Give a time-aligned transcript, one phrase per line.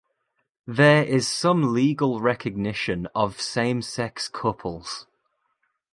[0.65, 5.05] There is some legal recognition of same-sex couples.